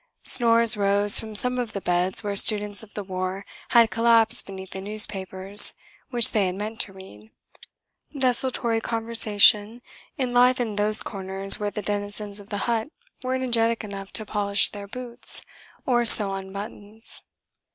[0.23, 4.71] Snores rose from some of the beds where students of the war had collapsed beneath
[4.71, 5.75] the newspapers
[6.09, 7.29] which they had meant to read.
[8.17, 9.83] Desultory conversation
[10.17, 12.89] enlivened those corners where the denizens of the hut
[13.21, 15.43] were energetic enough to polish their boots
[15.85, 17.21] or sew on buttons.